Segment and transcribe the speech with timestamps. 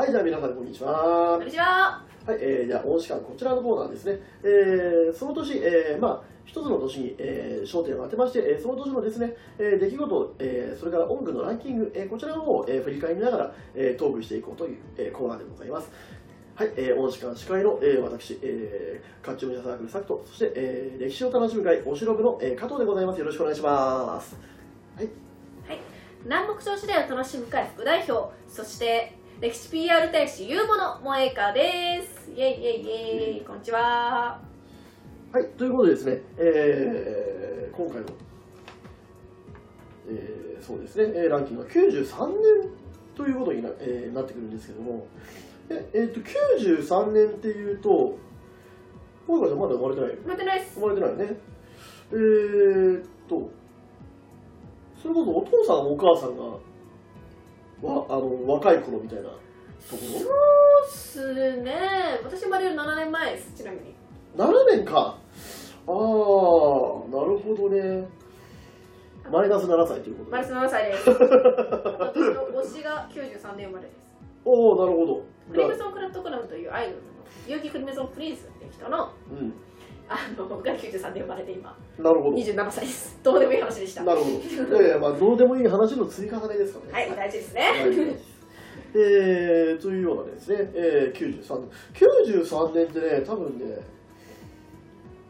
[0.00, 1.36] はい、じゃあ皆さんこんにちは。
[1.36, 2.02] こんにちは。
[2.24, 4.18] はい、えー、じゃあ、大鹿こちらのコーナーですね。
[4.42, 15.90] えー、その年、えー、まあ、一つの年に、えー、焦点を当てまして、えー、その年のですね、えー、出来事、えー、それから音楽のランキング、えー、こちらの方を、えー、振り返りながら、えー、トークしていこうという、えー、コーナーでございます。
[16.54, 23.18] はい、えー、大鹿司会の、えー、私、えー、甲冑武者サークル作と、そして、えー、歴史を楽しむ会、お城部の、えー、加藤でございます。
[23.18, 24.34] よろしくお願いします。
[24.96, 25.04] はい。
[25.68, 25.78] はい。
[26.24, 32.30] 南北朝時代を楽しむ会副代表、そして、歴史 PR 大使ゆうもの萌えかです。
[32.30, 32.82] イェイイェイ
[33.34, 33.44] イェイ。
[33.46, 34.38] こんにちは。
[35.32, 38.06] はい、ということでですね、えー、今回の、
[40.08, 42.70] えー、そうですね、えーランキングは93年
[43.14, 45.06] ということにな,、えーなってくるんですけども、
[45.70, 48.18] ええーと93年っていうと、
[49.26, 50.16] 萌香ちゃんまだ生まれてない？
[50.16, 50.80] 待ってないです生。
[50.86, 51.36] まれてないよね。
[52.12, 53.50] えーっと、
[55.00, 56.58] それこそお父さんお母さんがわ
[58.10, 59.38] あの若い頃みたいなとこ
[59.88, 60.30] そう
[60.84, 61.72] っすね。
[62.24, 63.94] 私生まれる7年前です、ちなみに。
[64.36, 64.94] ろ ?7 年か。
[64.96, 68.08] ああ、なるほどね。
[69.30, 70.36] マイナス7歳ということで。
[70.36, 71.10] マリス7歳です。
[71.10, 73.96] 私の推しが93年生まれです。
[74.44, 75.24] おおなるほど。
[75.52, 77.02] クリムソン・クラットクラムというアイドルの、
[77.46, 79.52] 結城クリムソン・プリンスっていう人の、うん、
[80.10, 82.36] あの、が93年生まれて今、なるほど。
[82.36, 83.16] 27歳です。
[83.22, 84.00] どうでもいい話でした。
[84.02, 84.82] はなるほど。
[84.82, 87.12] いやいや、まあ、どうでもいい話の積み重ねですからね。
[87.12, 87.62] い、大事ですね。
[87.62, 88.30] はい
[88.92, 91.70] えー、というようなですね、えー、93年。
[91.94, 93.76] 93年ってね、多分ね、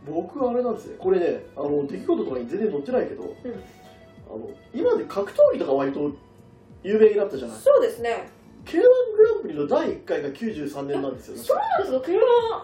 [0.09, 3.35] 僕あれなんですね、これね、あの出来事とかに全然載ってないけど、うん
[4.31, 6.13] あの今で格闘技とか割と
[6.85, 7.59] 有名になったじゃない。
[7.59, 8.29] そうですね。
[8.65, 11.37] K1 グランプリの第1回が93年なんですよ。
[11.37, 12.17] そうなんですか、車。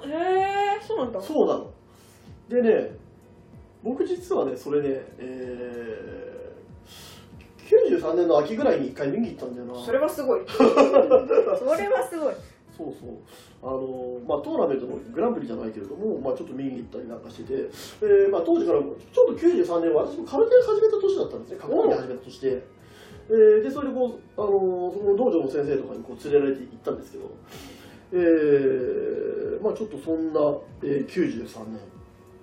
[0.07, 1.21] へえ、そうなんだ。
[1.21, 1.73] そうなの。
[2.49, 2.91] でね、
[3.83, 9.85] 僕実はね、それね、えー、93年の秋ぐらいに1回見に行ったんだよな。
[9.85, 10.41] それはすごい。
[10.47, 10.69] それ
[11.89, 12.35] はすごい。
[12.77, 13.17] そうそう。
[13.63, 17.71] あのまあ、トーナメントのグランプリじゃないけれども、まあ、ちょっと見に行ったりなんかしてて、
[18.03, 22.63] えーまあ、当時からちょっと93年は私も空手始めた年だったんですね、格闘技始めた年で。
[23.29, 27.31] えーで、それでこう、あのその道場の先生とかにこう連れられて行ったんですけど、
[28.13, 30.41] えーまあ、ちょっとそんな、
[30.83, 31.81] えー93年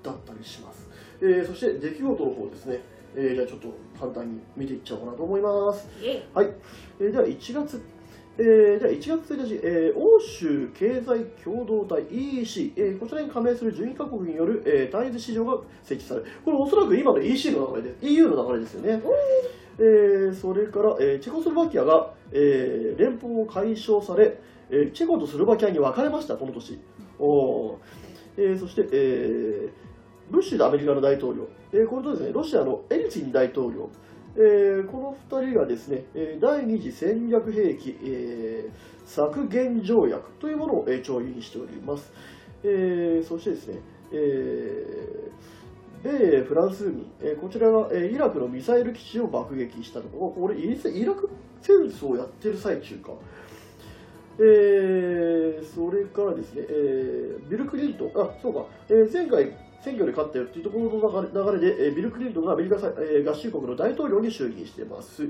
[0.04, 0.88] だったりします。
[1.22, 2.82] えーそして出来事の方ですね、
[3.16, 5.88] えーじゃあちょっと簡単に見ていっちゃおうかなと思います。
[6.34, 6.50] はい、
[7.00, 7.82] えーでは1月、
[8.38, 19.02] えー、では1月1日、えー欧州経済共同体 EEC、えーこちらに加盟する12カ国による、えー単一市場が設置される、これおそらく今の EC の流れで、EU の流れですよね。
[19.80, 24.38] えーそれから、えーチェコスロバキアが、えー連邦を解消され、
[24.70, 26.80] えーチェコとスロバキアに分かれました、この年。
[27.20, 27.78] おー
[28.38, 29.93] えーそして、えー
[30.30, 33.90] ブッシュアメリカの大統領、えーこれとですね、ロシアのエリツィン大統領、
[34.36, 36.06] えーこの2人がですね、
[36.40, 42.12] 第二次戦略兵器、えー削減条約というものを、えー調印しております。
[42.64, 43.80] えーそしてですね、
[44.12, 45.34] えー
[46.04, 51.30] 米フランス軍、えーこちらが、えーイラクのミサイル基地を爆撃したところ、これイライラク
[51.62, 53.12] 戦争をやってる最中か。
[54.40, 65.24] えーそれからですね、えービル・クリントン、あ、そうか、えー前回選挙で勝ったよっていうところの流れ流れで、えービル・クリントンがアメリカ、えー合衆国の大統領に就任しています。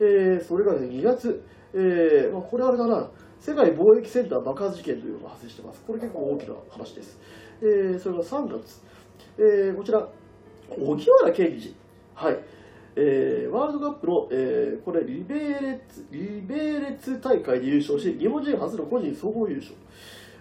[0.00, 1.42] えーそれが、ね、2月、
[1.74, 3.10] えーまあ、これあれだな、
[3.40, 5.82] 世界貿易センター爆発事件というのが発生してます。
[5.86, 7.18] これ結構大きな話です。
[7.62, 8.82] えーそれが3月、
[9.38, 10.06] えーこちら、
[10.68, 11.74] 荻原健二、
[12.14, 12.38] はい、
[12.96, 19.74] えーワールドカップの、えーこれリベレツ、リベレツ大会で優勝し、日本人初の個人総合優勝。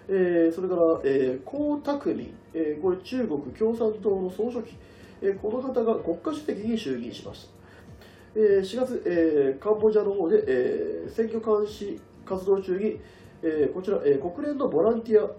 [0.09, 4.75] えーそれから、えー、江沢民、えーこれ中国共産党の総書記、
[5.21, 8.39] えーこの方が国家主席に就任しました。
[8.39, 12.99] えー4月、えーカンボジアの方で、えー選挙監視活動中に、
[13.43, 15.29] えーこちら、えー国連のボランティア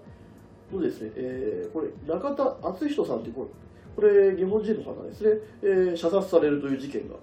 [0.74, 3.48] のですね、えーこれ中田敦人さんというこれ
[3.94, 7.14] これ日本人の方ですね、えー射殺されるという事件が、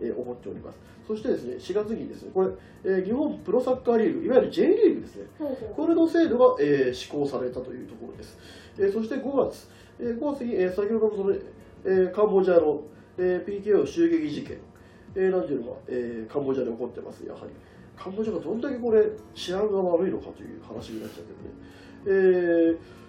[0.00, 0.78] えー起こっております。
[1.06, 2.48] そしてですね、4月にですね、これ、
[2.84, 5.26] えー日本プロサッカーリーグ、いわゆる J リーグですね、
[5.76, 8.38] これの制度が、えー施行されたというところです。
[8.78, 9.68] えーそして5月、
[9.98, 11.34] えー5月に、えー先ほどのその、
[11.84, 12.82] えーカンボジアの、
[13.18, 14.58] えー PKO 襲撃事件、
[15.14, 17.50] えーなんていうのが、えーカンボジアで起こってます、やはり。
[17.96, 19.04] カンボジアがどんだけこれ
[19.34, 21.26] 治安が悪いのかという話になっちゃう
[22.04, 22.70] けどね。
[22.70, 22.99] えー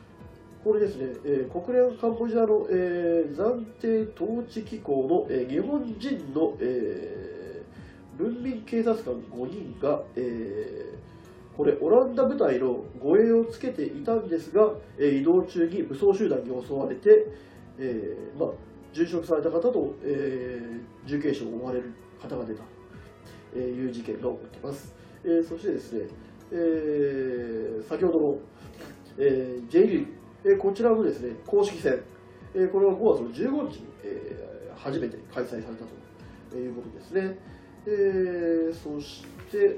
[0.64, 11.02] これですね、えー国連カンボジアの、えー暫定統治機構の、えー日本人の、えー文民警察官5人が、えー
[11.58, 17.28] これオランダ部隊の護衛をつけていたんですが、えー移動中に武装集団に襲われて、
[17.80, 18.50] えーまあ、
[18.94, 21.92] 殉職された方と、えー重軽傷を負われる
[22.22, 22.62] 方が出た
[23.54, 24.94] という事件が起こっています。
[25.26, 26.06] えーそしてですね、
[26.52, 28.38] えー先ほどの、
[29.18, 32.02] えー J リーグ、えーこちらのですね公式戦、
[32.56, 35.86] えーこれは5月の15日に、えー初めて開催された
[36.50, 37.38] ということですね。
[37.86, 39.78] えーそして、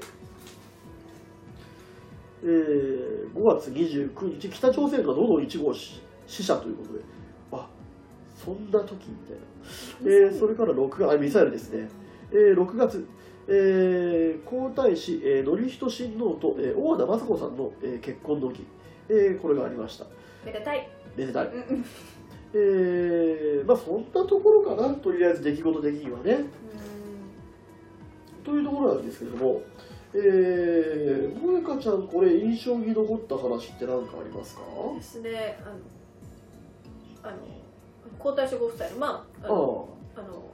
[2.42, 7.00] えー5月29日、北朝鮮がどの1号死死者ということで、
[7.52, 7.68] あ
[8.34, 10.10] そんな時みたいな。
[10.10, 11.88] えーそれから6月、あミサイルですね。
[12.32, 13.06] えー6月、
[13.48, 18.64] えー皇太子、えー、典仁親王と、えー大和田雅子さんの、えー結婚の儀、
[19.10, 20.06] えーこれがありました。
[20.44, 20.88] めでたい。
[21.16, 21.46] めでたい。
[21.46, 21.84] うんうん。
[22.56, 26.44] えーまあそんなところかな、とりあえず出来事的にはね。
[28.44, 29.62] というところなんですけれども、
[30.12, 34.62] えー、萌香ちゃん、これ、印象に残った話って何かありますか？
[34.90, 35.58] うんですね。
[35.62, 35.64] あ
[37.26, 37.38] のあの
[38.18, 39.06] 皇太子ご夫妻のま
[39.42, 40.44] あああのあの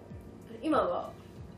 [0.63, 1.11] 今は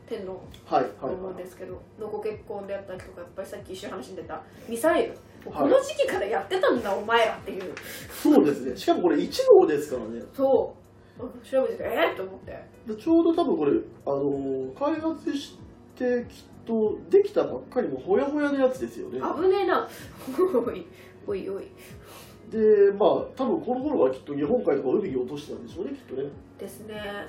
[0.09, 7.73] 天皇とはい、思うんですけど、のご結婚であったりとかやっぱりさっき一緒に話に出たミサイル、はいこの時期からやってたんだお前らっていう。
[8.09, 9.29] そうですね、しかもこれ、1
[9.59, 10.83] 号ですからね、そう。
[11.45, 12.51] 調べててえっ、と思って。
[12.87, 13.71] でちょうど多分これ、
[14.05, 15.57] あのー開発し
[15.95, 19.19] てきっとできたばっかりのほやほやのやつですよね。
[19.19, 19.87] 危ねえな。
[20.55, 20.85] お い
[21.27, 21.63] おいおい。
[22.49, 26.29] で、まあ、多分この頃はきっと日本海とか海に落としてたんでしょうね、きっとね。
[26.57, 27.27] ですね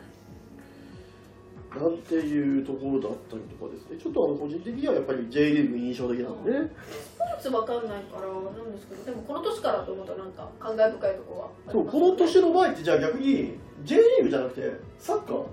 [1.74, 6.70] なんていうところだったりとかですね、ちょっとあの個人的にはやっぱり J リーグ印象的なんでね。
[6.78, 15.36] スポーツわかんないからなんですけどでもこの年からと思うとなんか感慨深いところはありそうこの年の前ってじゃあ逆に J リーグじゃなくてサッカー。
[15.36, 15.46] うん。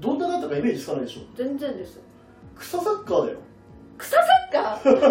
[0.00, 1.20] どんなだったかイメージつかないでしょ。
[1.36, 1.98] 全然です。
[2.58, 3.38] 草サッカーだよ。
[3.96, 5.02] 草サッカー？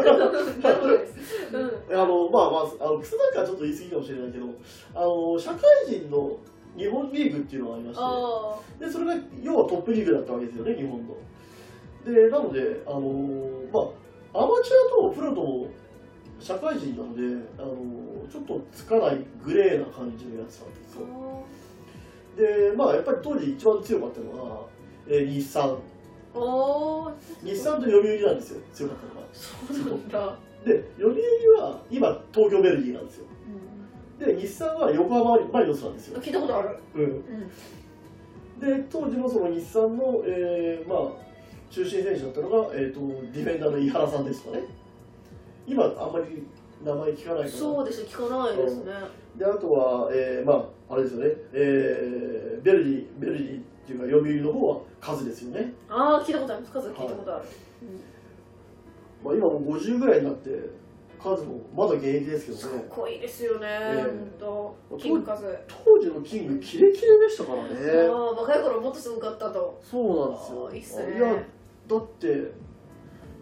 [1.91, 4.45] あのまあまああの草サッカーはちょっと言い過ぎかもしれないけど
[4.93, 6.37] あの社会人の
[6.77, 11.15] 日本リーグっていうのがありましてあでそれが要はトップリーグだったわけですよね日本の。
[12.05, 12.99] でなのであの
[13.71, 13.79] ま
[14.33, 15.67] あアマチュアとプロとも
[16.39, 17.21] 社会人なので
[17.59, 17.75] あの
[18.31, 21.05] ちょっとつかないグレーな感じのやつなんですよ。
[22.37, 24.65] でまあやっぱり当時一番強かったのは、
[25.07, 25.77] えー日産。
[27.43, 29.27] 日産と読売なんですよ強かったのが。
[29.33, 33.25] そうなんだ、で読売は今東京ベルギーなんですよ
[34.25, 41.11] で日産は横浜マリノスなんですよ、聞いたことある、うん、うん、で当時のその日産の、えーまあ、
[41.71, 42.99] 中心選手だったのが、えー、と
[43.33, 44.63] ディフェンダーの井原さんですとかね。
[45.65, 46.43] 今あんまり
[46.83, 48.91] 名前聞かないからそうです聞かないですね。
[49.37, 50.53] であとは、えーま
[50.89, 56.73] ああれですよね、えーベルディベルディっていうか読売の方は数ですよね、ああ聞いたことあります。
[56.73, 57.45] 数聞いたことある、
[59.23, 60.49] まあ、今もう50ぐらいになって
[61.21, 62.85] 数もまだ現役ですけどね。
[62.89, 64.03] こいいですよね、え
[64.39, 64.97] 本当。
[64.97, 65.57] キングカズ。
[65.67, 67.69] 当時のキングキレキレでしたからね。
[68.09, 69.79] ああ若い頃もっとすごかったと。
[69.83, 70.67] そうなんですよ。
[70.67, 71.17] あーいいっすね。
[71.17, 71.35] いや
[71.87, 72.27] だって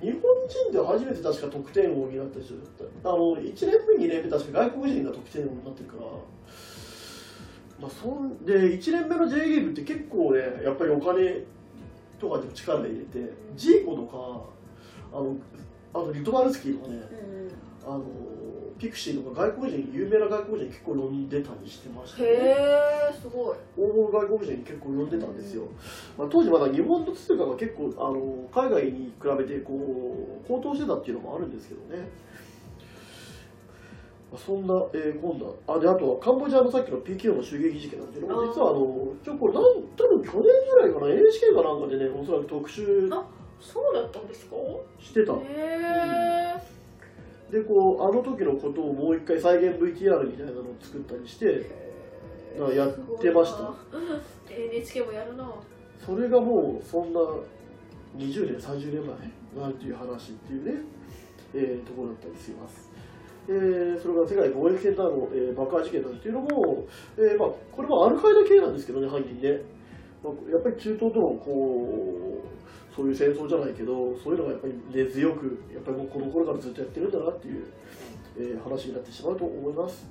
[0.01, 3.09] 日本人で初めて確か得点王になった人だった。
[3.09, 3.67] あの1年
[3.97, 6.01] 目2年目確か外国人が得点王になってるから。
[7.79, 11.45] まあ、そんで1年目の J リーグって結構ねやっぱりお金
[12.19, 15.37] とかでも力入れてジーコとかあの
[15.93, 16.97] あとリトバルスキーとかね。
[16.97, 18.03] うんあの
[18.77, 22.33] ピクシーとか外国人有名な外国人結構呼んでたりしてましたへね
[23.11, 23.57] えすごい。
[23.77, 25.63] 大物外国人結構呼んでたんですよ、
[26.17, 32.07] まあ、当時まだ日本の通貨が結構あの海外に比べてこう高騰してたっていうのもあるんですけどね、
[34.31, 38.47] まあ、そんな、えー、今度はあであとはカンボジアのさっきの PKO の襲撃事件なんですけどあー。
[38.47, 43.25] 実はあのちょこれなん多分去年ぐらいかな NHK かなんかでねおそらく特集あ
[43.59, 44.55] そうだったんですか？
[45.01, 45.33] してた。
[45.33, 46.48] へえ
[47.51, 51.65] でこうあの時のことをもう一回再現 VTR みたいなのを作ったりして
[52.59, 53.73] あやってました。
[54.53, 55.51] NHK もやるな。
[56.05, 57.19] それがもうそんな
[58.17, 59.07] 20年30年
[59.55, 59.63] 前？
[59.63, 60.81] なんていう話っていうね、
[61.53, 62.89] えーところだったりします。
[63.47, 66.85] えーそれから世界貿易センターの、えー爆破事件なんていうのも、
[67.17, 69.61] えーまあ、これもアルカイダ系なんですけどね、犯人ね。
[70.23, 72.58] まあ、やっぱり中東とのこう
[72.95, 77.63] そういう戦争じゃないけど、そういうのがやっぱり根強く、やっぱりもうこの頃からずっとやってるんだなっていう、
[78.37, 80.05] えー話になってしまうと思います。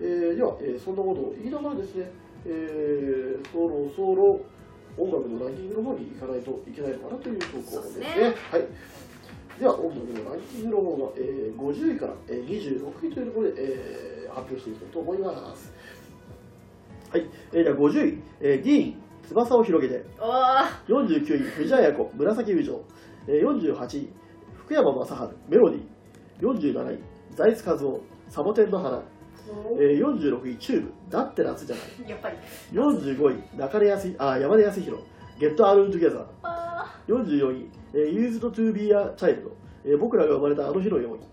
[0.00, 2.10] えーでは、えーそんなことを言いながらですね、
[2.46, 4.40] えーそろそろ
[4.96, 8.04] 音楽のランキングの方に行かないといけないのかなという投稿そうですね
[8.50, 8.64] はい。
[9.60, 15.72] では、音楽のランキングの方が、えー50位から、えー26位というところで、えー発表していきたいと思います。
[17.10, 17.26] はい。
[17.52, 18.94] えーでは50位、えーディーン、
[19.28, 22.80] 翼を広げて、あ49位、藤あや子、紫友情、
[23.26, 24.10] えー48位、
[24.56, 25.12] 福山雅治、
[25.48, 26.98] メロディー、47位、
[27.34, 29.02] 財津和夫、サボテンの花、あ。
[29.78, 32.10] えー46位、チューブ、だって夏じゃない。
[32.10, 32.36] やっぱり。
[32.72, 35.02] 45位、中根康あ山根康広、
[35.38, 36.24] Get Along Together。
[36.42, 39.50] あ44位、えー、to be a Child、
[39.84, 41.24] ええー僕らが生まれたあの日のように。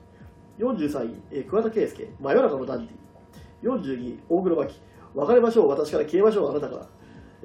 [0.59, 3.05] 43位、えー桑田佳祐、真夜中のダンディ。
[3.63, 4.81] 42位、大黒摩季、
[5.15, 6.87] 別れましょう、私から消えましょう、あなたから。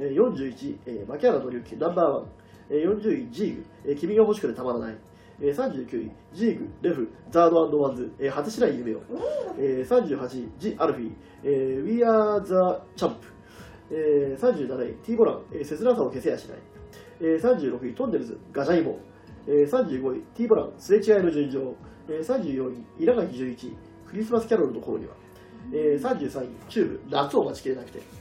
[0.08, 2.26] 41位、えー槇原敬之、ナンバーワン。
[2.70, 4.98] 40位、 ZYYG、えー君が欲しくてたまらない。
[5.40, 9.00] えー39位、 ZYYG、REV、ZARD、WANDS、えー果てしない夢を。
[9.58, 11.12] えー38位、ジ・アルフィー、
[11.44, 12.52] えー We Are the
[12.96, 13.14] Champ。
[13.90, 16.58] えー37位、T ボラン、えー切なさを消せやしない。
[17.20, 18.98] えー36位、トンネルズ、ガジャイモ。
[19.46, 21.74] えー35位、T ボラン、すれ違いの順調。
[22.08, 23.76] えー34位、稲垣十一、
[24.06, 25.14] クリスマスキャロルの頃には。
[25.72, 28.19] えー33位、チューブ、夏を待ちきれなくて。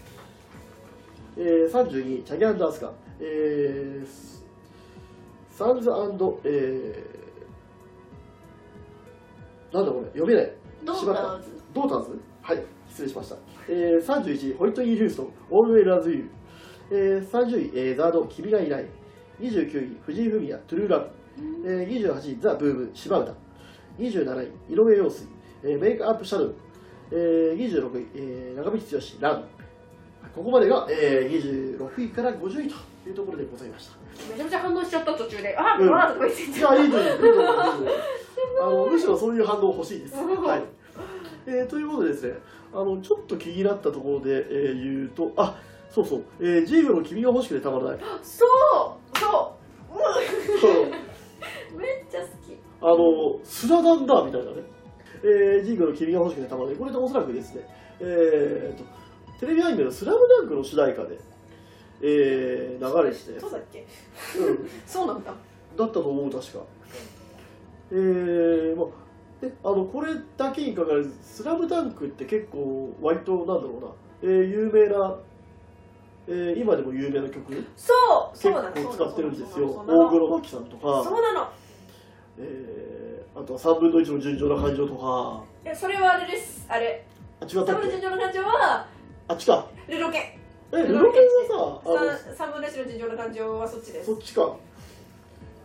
[1.41, 2.91] えー32位、チャギアンダースカ。
[3.21, 4.39] えー
[5.49, 10.53] サンズえー、なんだこれ、読めない。
[10.85, 11.43] どしばらくうなの
[11.73, 12.19] ドーターズ？
[12.41, 13.35] はい、失礼しました。
[13.67, 16.29] えー、31位、ホイットニー・ヒューストン、オールウェイラーズ・ユー。
[16.91, 18.85] えー、30位、えー、ザード、君がいない。
[19.39, 21.09] 29位、藤井フミヤ、トゥルーラブ。
[21.65, 23.33] えー、28位、ザ・ブーム、柴歌。
[23.97, 25.27] 27位、井上陽水、
[25.63, 26.55] えー、メイクアップ・シャドウ。
[27.11, 29.58] えー、26位、えー、長渕剛、ラン。
[30.35, 32.75] ここまでが、えー、26位から50位と
[33.09, 33.97] いうところでございました。
[34.29, 36.97] めちゃめちゃ反応しちゃった途中であっ、うんあーとか言っていや、いいと
[38.61, 40.15] あの むしろそういう反応欲しいです。
[40.21, 40.63] はい
[41.47, 42.37] えーということでですね、
[42.73, 45.55] あのちょっと気になったところで、えー言うと、あ
[45.89, 47.99] そうそう、えージーグの君が欲しくてたまらない。
[48.21, 49.59] そうそう
[51.77, 54.57] めっちゃ好きあの、スラダンだみたいなね。
[55.23, 56.77] えージーグの君が欲しくてたまらない。
[56.77, 57.67] これでおそらくですね、
[57.99, 58.83] えーと、
[59.39, 61.17] テレビアニメのスラムダンクの主題歌で、
[62.01, 63.85] えー流れてたやつそうだっけ？
[64.39, 64.69] うん。
[64.85, 65.31] そうなんだ。
[65.77, 66.59] だったと思う、確か。
[67.91, 68.87] えー、まあ、
[69.45, 73.87] であのこれだけにかかる「スラムダンクって結構割となんだろうな、
[74.21, 75.15] えー有名な、
[76.27, 77.93] えー今でも有名な曲結そ
[78.33, 79.67] うそうなの構使ってるんですよ。
[79.87, 81.47] 大黒摩季さんとか、そうなの。
[82.37, 85.41] えーあとは3分の1の純情な感情とか。
[85.63, 86.65] えそれはあれです。
[86.69, 87.05] あれ。
[87.39, 87.73] あ違ったサっけ？
[87.75, 88.85] ブの尋常の感情は
[89.29, 90.39] あっちかルロケ。
[90.73, 91.19] えルロケ。
[91.19, 94.07] ンはさ三分の一の尋常の感情はそっちです。
[94.07, 94.55] そっちか。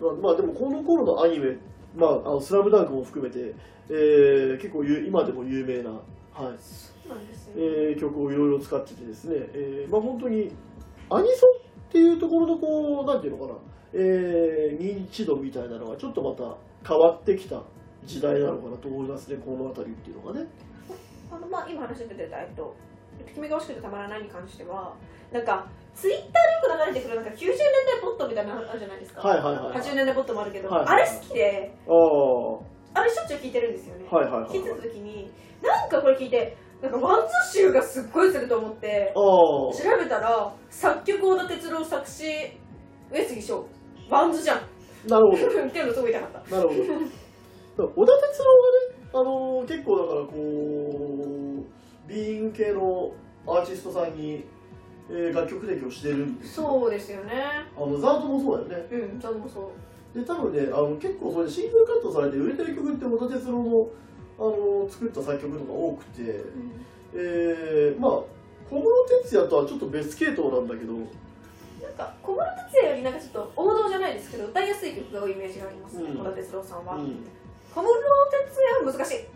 [0.00, 1.56] まあ、まあでもこの頃のアニメ、
[1.96, 3.54] まあ、あのスラムダンクも含めて、
[3.88, 6.00] えー結構ゆ今でも有名な、はい。
[6.58, 7.52] そうなんですよ。
[7.56, 10.52] えー曲をいろいろ使っててですね、えーまあ、本当に
[11.08, 11.50] アニソン
[11.88, 13.58] っていうところのこう、なんていうのかな、
[13.94, 16.56] えー認知度みたいなのがちょっとまた
[16.86, 17.62] 変わってきた
[18.04, 20.46] 時代なのかなと思いますね、この辺りっていうのがね。
[21.32, 22.74] あのまあ今話に出てたえっと
[23.34, 24.94] 君が欲しくてたまらないに関しては
[25.32, 29.78] なんかツイッターでよく流れてくるなんか90年代ポップみたいなのあるじゃないですか、はいはいはい。
[29.78, 31.74] 80年代ポップもあるけど、はいあれ好きで
[32.96, 34.50] あれしょっちゅう聞いてるんですよね、いはいはい。
[34.50, 35.30] 聞いてた時に。
[35.62, 42.24] なんかこれ聞いてなんか WANDS 臭がすっごいすると思ってあ調べたら作曲織田哲郎作詞
[43.10, 43.66] 上杉昇。
[44.10, 44.60] WANDS じゃん。
[45.08, 45.36] なるほど。
[45.70, 46.56] ていうのすごい痛かった。
[46.56, 47.88] なるほど。
[47.94, 51.03] 織田哲郎がね、あのー結構だからこう、
[52.14, 53.12] ビーイング系の
[53.46, 54.44] アーティストさんに、
[55.10, 56.62] えー楽曲提供してるんですよ。
[56.62, 57.44] そうですよね。
[57.76, 58.88] あのザードもそうだよね。
[58.90, 59.72] うんそれもそ
[60.14, 60.18] う。
[60.18, 63.88] で、多分ね、あの結構それシングルカットされて売れてる曲って小田哲郎の、
[64.38, 66.44] あのー作った作曲とか多くて、
[67.14, 68.10] えー、まあ、
[68.70, 68.86] 小室
[69.24, 76.18] 哲哉とはちょっと別系統なんだけど、なんか小室哲哉よりなんかちょっと王道じゃないですけど歌いやすい曲が多いイメージがありますね、うん。
[76.18, 77.16] 小田哲郎さんは、うん。
[77.74, 79.24] 小室哲哉は難しい。
[79.24, 79.33] こ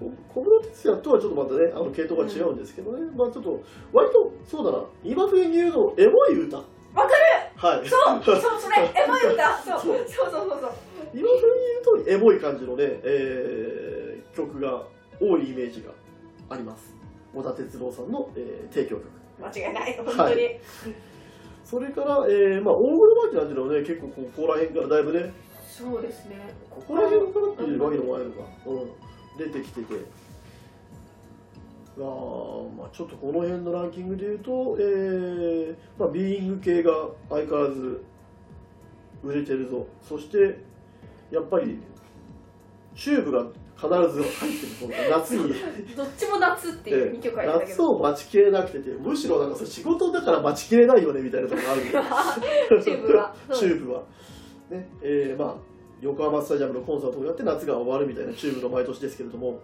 [0.00, 3.60] 小室哲哉とはちょっとまたね、あの系統が違うんですけどね、まあちょっと、
[3.92, 6.56] 割とそうだな、今風に言うの、エモい歌。
[6.58, 6.62] わ
[6.94, 7.14] かる！
[7.56, 7.88] はい。
[7.88, 9.56] そう そうそれエモい歌。
[9.58, 9.96] そうそう。
[10.06, 10.70] そうそうそう
[11.14, 14.84] 今風に言うとエモい感じのね、えー曲が
[15.20, 15.92] 多いイメージが
[16.50, 16.92] あります。
[17.32, 19.06] 小田哲郎さんの、えー提供曲。
[19.40, 19.94] 間違いない。
[19.96, 20.60] 本当に、はい
[21.64, 25.32] それから、えーまあ、大黒摩季なんていうのはね結構こここら辺からだいぶね。
[25.66, 26.36] そうですね。
[26.68, 28.90] ここら辺からっていうわけでもないのか、うん、
[29.38, 29.94] 出てきてて。
[31.96, 36.90] あーまあ、ちょっとこの辺のランキングでいうと、えーまあ、ビーイング系が
[37.28, 38.04] 相変わらず
[39.22, 39.86] 売れてるぞ。
[40.02, 40.58] そして
[41.30, 41.78] やっぱり
[42.96, 43.44] チューブが
[43.76, 45.54] 必ず入ってる夏に。
[45.96, 54.02] どっちも夏っていう2曲あるんだけ夏どを待ちきれなくててむしろなんかそれ仕事だから待ちきれないよねみたいなところあるよ チューブは チューブは
[54.70, 55.73] ねえーまあ
[56.04, 59.58] 横浜スタジアムのコンサートをやって夏が終わるみたいなチューブの毎年ですけれども、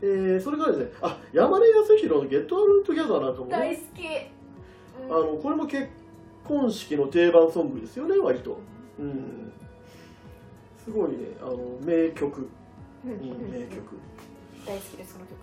[0.00, 3.50] えーそれからですねあ山根康広の「Get Along Together なんかもね。
[3.52, 4.02] 大好き、
[5.10, 5.16] うん。
[5.16, 5.88] あのこれも結
[6.44, 8.58] 婚式の定番ソングですよね割と。
[9.00, 9.52] うん。
[10.84, 12.48] すごいねあの名曲、
[13.04, 13.96] 名曲。
[14.64, 15.36] 大好きですその曲。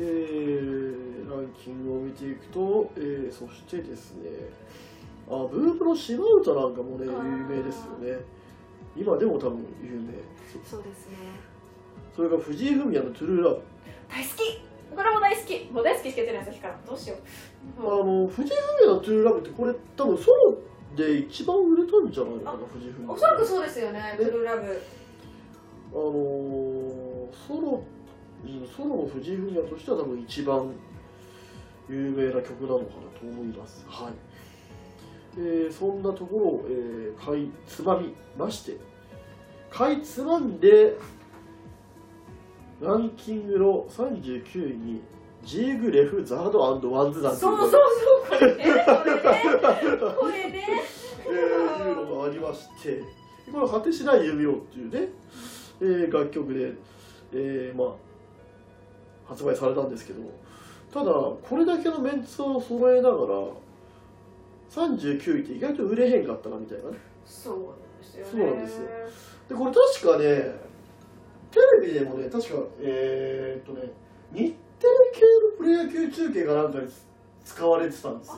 [0.00, 4.30] えーランキングを見ていくと、えーそしてですね
[5.30, 8.18] あブームの島唄なんかもね有名ですよね
[8.96, 10.12] 今でも多分有名
[10.64, 11.16] そうですね。
[12.14, 13.60] それが藤井フミヤの「トゥルーラブ
[14.10, 14.60] 大好き。
[14.96, 15.70] これも大好き。
[15.70, 17.18] もう大好きしか言ってないさっきからどうしよう」
[17.80, 20.58] あの藤井フミヤの「トゥルーラブ」ってこれ多分ソロ
[20.96, 23.14] で一番売れたんじゃないのかな藤井フミヤ。
[23.14, 24.62] おそらくそうですよねトゥルーラブ
[25.92, 27.84] あのーソロ
[28.44, 30.72] うんソロの藤井フミヤとしては多分一番
[31.88, 33.84] 有名な曲なのかなと思います。
[33.88, 34.12] はい。
[35.36, 38.76] えーそんなところを、えーかいつまみまして、
[39.70, 40.96] かいつまんで、
[42.80, 45.02] ランキングの39位に、
[45.44, 47.80] ZYYG、REV、ZARD、WANDS なんていそうそうそう
[48.28, 48.64] これね
[50.18, 50.64] これね。
[51.26, 53.02] えーいうのがありまして、
[53.52, 55.08] これ、果てしない夢をっていうね、
[55.80, 56.72] えー楽曲で、
[57.32, 57.88] えーまあ、
[59.28, 60.22] 発売されたんですけど、
[60.92, 63.38] ただ、これだけのメンツを揃えながら、
[64.70, 66.98] 39位って意外と売れへんかったなみたいなね。
[67.24, 68.88] そうですよねそうなんですよ
[69.48, 70.24] で、これ確かね、
[71.50, 73.90] テレビでもね、確か、えーっとね、
[74.32, 76.88] 日テレ系のプロ野球中継がなんかに
[77.44, 78.36] 使われてたんですよ。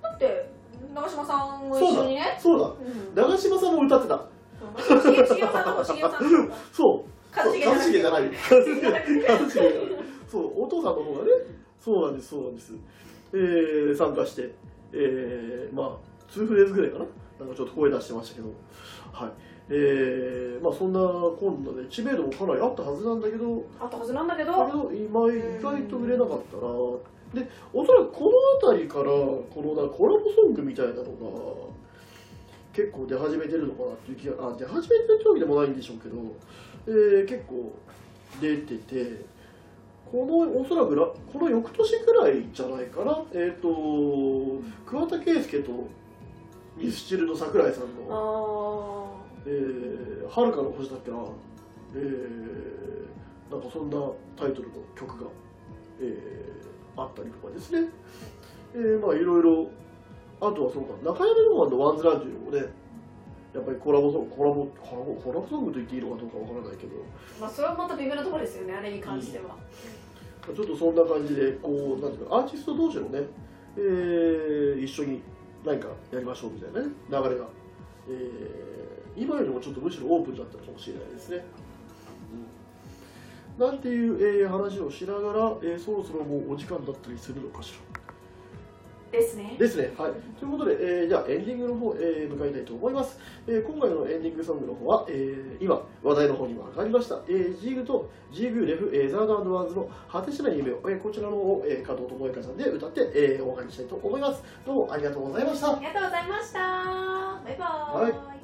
[0.00, 0.50] だって
[0.94, 4.28] 長嶋さんも一そうだ緒にね、そうだ、うん長嶋さんも歌ってた。
[6.72, 7.04] そう
[7.34, 8.28] 一茂じゃない。
[8.28, 9.04] 一茂じゃない。
[10.28, 11.30] そう、お父さんの方がね、
[11.80, 12.72] そうなんです、そうなんです。
[13.32, 14.54] えー、参加して、
[14.94, 15.96] えー、まあ、
[16.30, 17.04] 2フレーズぐらいかな？
[17.40, 18.48] なんかちょっと声出してましたけど、
[19.12, 19.30] はい。
[19.70, 24.52] えー、まあそんなこんなで、知名度もかなりあったはずなんだけど、あったはずなんだけど。
[24.52, 27.42] だけど今意外と売れなかったな。
[27.42, 31.08] で、おそらくこの辺りから、このなコラボソングみたいなのが、
[32.72, 36.16] 結構出始めてるのかなっていう気が、あ、出始めてるわけでもないんでしょうけど、
[36.86, 37.72] えー結構
[38.40, 39.24] 出てて、
[40.10, 43.68] この、おそらくら、この翌年くらいじゃないかな、えっ、と、
[44.86, 45.88] 桑田佳祐と
[46.76, 49.24] ミスチルの桜井さんあの、ー。
[49.46, 51.18] えー、遥かの星だっけな、
[51.94, 53.96] えー、なんかそんな
[54.36, 55.30] タイトルの曲が、
[56.00, 57.88] えー、あったりとかですね、
[58.74, 59.70] えー、まあいろいろ、
[60.40, 62.58] あとはそうか、中山ロマンのワンズランっていうのもね、
[63.54, 66.96] やっぱりコラボソング、コラボ、コラボコラボソングと言っていいのかどうかわからないけど、
[67.40, 69.56] まあそれはまた微妙なところですよねあれに関しては、
[70.54, 73.20] ちょっとそんな感じで、こう、なんていうか、アーティスト同士のね、
[73.76, 75.22] えー一緒に
[75.64, 77.46] 何かやりましょうみたいなね、流れが、
[78.08, 81.44] えー今よりもちょっとむしろオープンだったのかもしれないですね。
[83.58, 87.93] うんなんていう、えー話をしながら、えーそろそろもうお時間だったりするのかしら。
[89.14, 89.92] ですねですね。
[89.96, 90.12] はい。
[90.38, 93.18] ということで、えーじゃあエンディングの方、えー向かいたいと思います。
[93.46, 104.42] えー今回のエンディングソングの方は、えー今、話題の方にも上がりました、えージーグとジーグレフ、えーザードワンズの果てしない夢を、えーこちらの方を、えー加藤智恵さんで歌って、えーお別れしたいと思います。
[104.66, 105.78] どうもありがとうございましたあ。
[105.80, 108.43] りがとうございましたバイバーイ、は泣い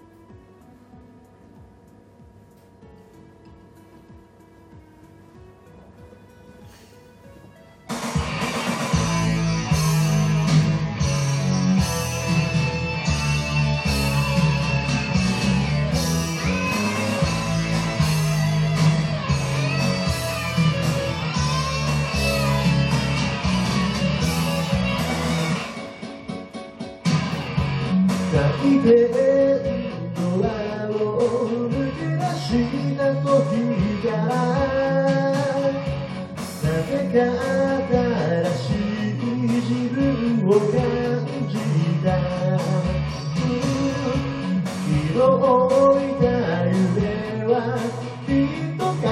[48.26, 49.04] きっと必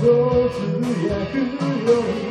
[0.00, 0.04] ず
[0.50, 1.34] つやく
[1.88, 2.25] よ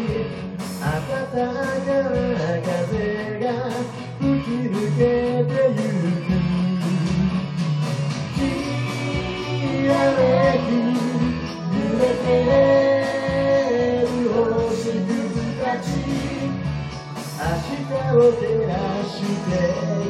[18.18, 18.74] を照ら
[19.04, 20.08] してい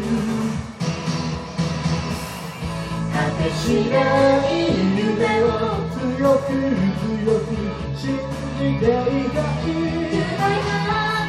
[0.00, 0.08] る
[3.12, 3.94] 果てしな
[4.48, 4.50] い
[4.96, 5.46] 夢を
[5.92, 7.52] 強く強く
[7.94, 8.02] 信
[8.56, 8.88] じてい
[9.30, 9.76] たい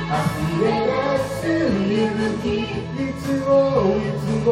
[0.07, 0.23] 溢
[0.63, 1.99] れ出す勇
[2.41, 2.71] 気い
[3.19, 3.51] つも
[3.97, 4.47] いつも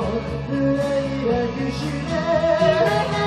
[0.49, 0.59] 胸
[1.01, 3.22] に抱きしめ